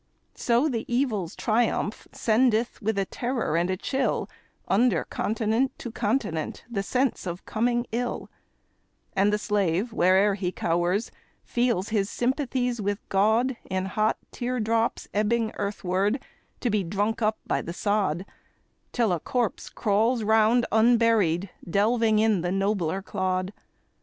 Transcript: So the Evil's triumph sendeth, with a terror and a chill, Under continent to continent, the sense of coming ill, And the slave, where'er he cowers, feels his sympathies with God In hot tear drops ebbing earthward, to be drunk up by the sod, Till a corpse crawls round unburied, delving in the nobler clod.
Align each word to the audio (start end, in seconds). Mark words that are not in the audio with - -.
So 0.33 0.67
the 0.67 0.83
Evil's 0.91 1.35
triumph 1.35 2.07
sendeth, 2.11 2.81
with 2.81 2.97
a 2.97 3.05
terror 3.05 3.55
and 3.55 3.69
a 3.69 3.77
chill, 3.77 4.27
Under 4.67 5.03
continent 5.03 5.77
to 5.77 5.91
continent, 5.91 6.65
the 6.67 6.81
sense 6.81 7.27
of 7.27 7.45
coming 7.45 7.85
ill, 7.91 8.27
And 9.15 9.31
the 9.31 9.37
slave, 9.37 9.93
where'er 9.93 10.33
he 10.33 10.51
cowers, 10.51 11.11
feels 11.43 11.89
his 11.89 12.09
sympathies 12.09 12.81
with 12.81 12.97
God 13.09 13.55
In 13.69 13.85
hot 13.85 14.17
tear 14.31 14.59
drops 14.59 15.07
ebbing 15.13 15.51
earthward, 15.57 16.19
to 16.61 16.71
be 16.71 16.83
drunk 16.83 17.21
up 17.21 17.37
by 17.45 17.61
the 17.61 17.71
sod, 17.71 18.25
Till 18.91 19.11
a 19.11 19.19
corpse 19.19 19.69
crawls 19.69 20.23
round 20.23 20.65
unburied, 20.71 21.51
delving 21.69 22.17
in 22.17 22.41
the 22.41 22.51
nobler 22.51 23.03
clod. 23.03 23.53